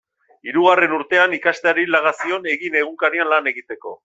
Hirugarren 0.51 0.95
urtean, 0.97 1.37
ikasteari 1.39 1.87
laga 1.97 2.15
zion 2.23 2.51
Egin 2.57 2.83
egunkarian 2.85 3.35
lan 3.37 3.53
egiteko. 3.57 3.99